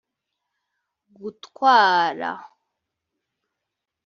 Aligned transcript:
gutwara 1.21 2.31